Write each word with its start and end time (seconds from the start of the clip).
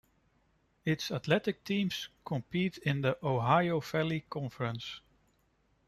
Its 0.83 1.11
athletic 1.11 1.63
teams 1.63 2.09
compete 2.25 2.79
in 2.79 3.01
the 3.01 3.19
Ohio 3.23 3.79
Valley 3.79 4.25
Conference. 4.27 4.99